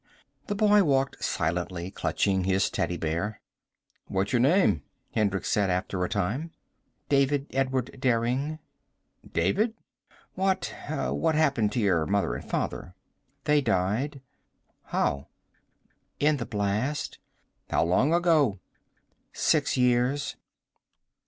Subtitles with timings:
[0.47, 3.39] The boy walked silently, clutching his teddy bear.
[4.07, 4.81] "What's your name?"
[5.13, 6.49] Hendricks said, after a time.
[7.07, 8.57] "David Edward Derring."
[9.31, 9.75] "David?
[10.33, 12.95] What what happened to your mother and father?"
[13.43, 14.21] "They died."
[14.85, 15.27] "How?"
[16.19, 17.19] "In the blast."
[17.69, 18.59] "How long ago?"
[19.33, 20.35] "Six years."